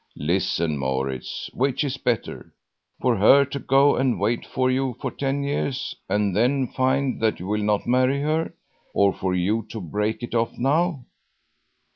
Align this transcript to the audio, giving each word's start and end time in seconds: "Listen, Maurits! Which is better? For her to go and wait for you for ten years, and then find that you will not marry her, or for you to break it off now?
"Listen, 0.17 0.79
Maurits! 0.79 1.51
Which 1.53 1.83
is 1.83 1.97
better? 1.97 2.51
For 3.03 3.17
her 3.17 3.45
to 3.45 3.59
go 3.59 3.95
and 3.97 4.19
wait 4.19 4.47
for 4.47 4.71
you 4.71 4.95
for 4.99 5.11
ten 5.11 5.43
years, 5.43 5.95
and 6.09 6.35
then 6.35 6.69
find 6.69 7.21
that 7.21 7.39
you 7.39 7.45
will 7.45 7.61
not 7.61 7.85
marry 7.85 8.19
her, 8.21 8.51
or 8.95 9.13
for 9.13 9.35
you 9.35 9.67
to 9.69 9.79
break 9.79 10.23
it 10.23 10.33
off 10.33 10.57
now? 10.57 11.03